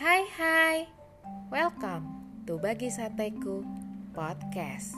[0.00, 0.88] Hai hai,
[1.52, 2.08] welcome
[2.48, 3.60] to Bagi Sateku
[4.16, 4.96] Podcast.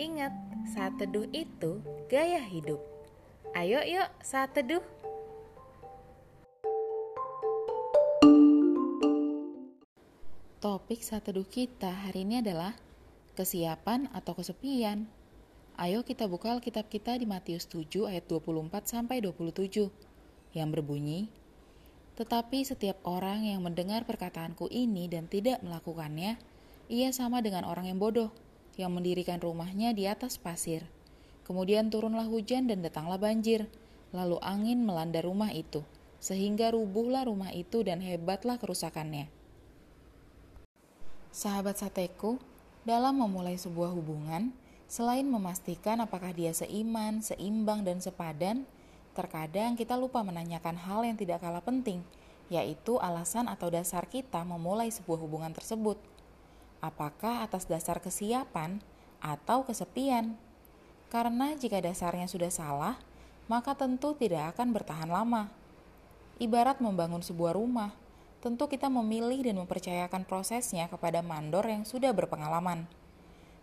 [0.00, 0.32] Ingat,
[0.72, 2.80] saat teduh itu gaya hidup.
[3.52, 4.80] Ayo yuk saat teduh
[10.64, 12.72] Topik saat teduh kita hari ini adalah
[13.36, 15.04] Kesiapan atau kesepian.
[15.76, 19.92] Ayo kita buka Alkitab kita di Matius 7 ayat 24 sampai 27
[20.56, 21.43] yang berbunyi
[22.14, 26.38] tetapi setiap orang yang mendengar perkataanku ini dan tidak melakukannya,
[26.86, 28.30] ia sama dengan orang yang bodoh,
[28.78, 30.86] yang mendirikan rumahnya di atas pasir.
[31.42, 33.66] Kemudian turunlah hujan dan datanglah banjir,
[34.14, 35.82] lalu angin melanda rumah itu,
[36.22, 39.28] sehingga rubuhlah rumah itu dan hebatlah kerusakannya.
[41.34, 42.38] Sahabat sateku,
[42.86, 44.54] dalam memulai sebuah hubungan,
[44.86, 48.68] selain memastikan apakah dia seiman, seimbang, dan sepadan,
[49.14, 52.02] Terkadang kita lupa menanyakan hal yang tidak kalah penting,
[52.50, 55.94] yaitu alasan atau dasar kita memulai sebuah hubungan tersebut.
[56.82, 58.82] Apakah atas dasar kesiapan
[59.22, 60.34] atau kesepian?
[61.14, 62.98] Karena jika dasarnya sudah salah,
[63.46, 65.46] maka tentu tidak akan bertahan lama.
[66.42, 67.94] Ibarat membangun sebuah rumah,
[68.42, 72.90] tentu kita memilih dan mempercayakan prosesnya kepada mandor yang sudah berpengalaman.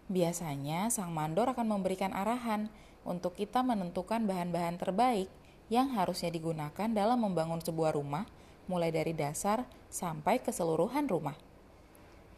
[0.08, 2.72] Biasanya, sang mandor akan memberikan arahan
[3.04, 5.28] untuk kita menentukan bahan-bahan terbaik
[5.72, 8.28] yang harusnya digunakan dalam membangun sebuah rumah,
[8.68, 11.40] mulai dari dasar sampai keseluruhan rumah.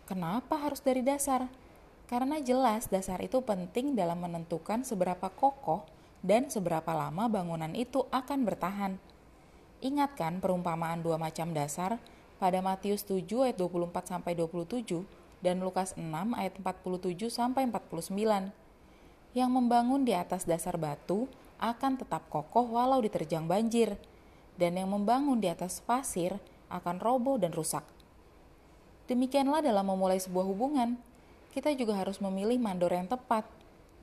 [0.06, 1.50] Kenapa harus dari dasar?
[2.06, 5.82] Karena jelas dasar itu penting dalam menentukan seberapa kokoh
[6.22, 9.02] dan seberapa lama bangunan itu akan bertahan.
[9.82, 11.98] Ingatkan perumpamaan dua macam dasar
[12.38, 15.04] pada Matius 7 ayat 24 sampai 27
[15.42, 16.06] dan Lukas 6
[16.38, 18.14] ayat 47 sampai 49.
[19.34, 21.26] Yang membangun di atas dasar batu
[21.64, 23.96] akan tetap kokoh walau diterjang banjir,
[24.60, 26.36] dan yang membangun di atas pasir
[26.68, 27.88] akan roboh dan rusak.
[29.08, 31.00] Demikianlah dalam memulai sebuah hubungan,
[31.56, 33.48] kita juga harus memilih mandor yang tepat,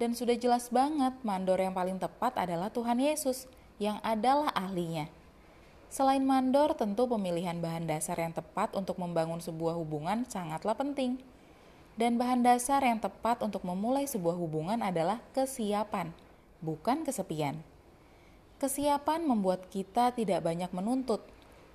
[0.00, 3.44] dan sudah jelas banget mandor yang paling tepat adalah Tuhan Yesus,
[3.76, 5.12] yang adalah ahlinya.
[5.92, 11.18] Selain mandor, tentu pemilihan bahan dasar yang tepat untuk membangun sebuah hubungan sangatlah penting.
[11.98, 16.14] Dan bahan dasar yang tepat untuk memulai sebuah hubungan adalah kesiapan
[16.60, 17.60] bukan kesepian.
[18.60, 21.24] Kesiapan membuat kita tidak banyak menuntut,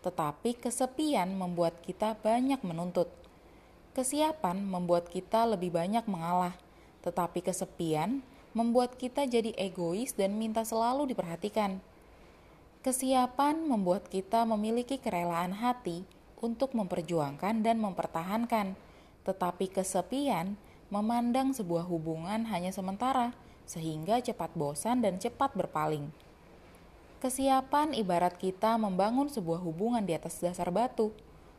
[0.05, 3.09] tetapi kesepian membuat kita banyak menuntut.
[3.97, 6.53] Kesiapan membuat kita lebih banyak mengalah,
[7.01, 8.21] tetapi kesepian
[8.53, 11.81] membuat kita jadi egois dan minta selalu diperhatikan.
[12.85, 16.05] Kesiapan membuat kita memiliki kerelaan hati
[16.37, 18.77] untuk memperjuangkan dan mempertahankan,
[19.25, 20.53] tetapi kesepian
[20.93, 23.33] memandang sebuah hubungan hanya sementara
[23.65, 26.09] sehingga cepat bosan dan cepat berpaling.
[27.19, 31.09] Kesiapan ibarat kita membangun sebuah hubungan di atas dasar batu,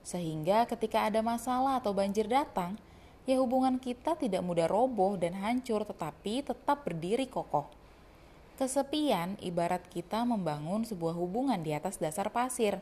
[0.07, 2.79] sehingga ketika ada masalah atau banjir datang,
[3.27, 7.67] ya hubungan kita tidak mudah roboh dan hancur tetapi tetap berdiri kokoh.
[8.57, 12.79] Kesepian ibarat kita membangun sebuah hubungan di atas dasar pasir,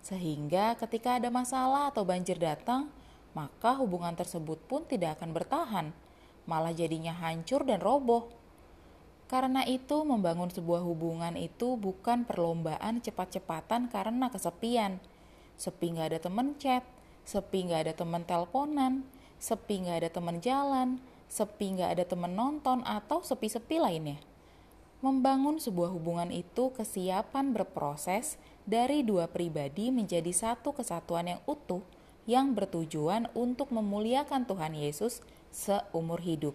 [0.00, 2.88] sehingga ketika ada masalah atau banjir datang,
[3.34, 5.86] maka hubungan tersebut pun tidak akan bertahan,
[6.46, 8.41] malah jadinya hancur dan roboh.
[9.32, 15.00] Karena itu, membangun sebuah hubungan itu bukan perlombaan cepat-cepatan karena kesepian.
[15.56, 16.84] Sepi nggak ada temen chat,
[17.24, 19.08] sepi nggak ada temen teleponan,
[19.40, 21.00] sepi nggak ada temen jalan,
[21.32, 24.20] sepi nggak ada temen nonton, atau sepi-sepi lainnya.
[25.00, 28.36] Membangun sebuah hubungan itu kesiapan berproses
[28.68, 31.80] dari dua pribadi menjadi satu kesatuan yang utuh
[32.28, 36.54] yang bertujuan untuk memuliakan Tuhan Yesus seumur hidup.